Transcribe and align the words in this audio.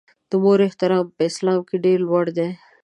د 0.29 0.31
مور 0.43 0.59
احترام 0.67 1.05
په 1.15 1.21
اسلام 1.29 1.61
کې 1.67 1.77
ډېر 1.85 1.97
لوړ 2.07 2.25
دی. 2.37 2.49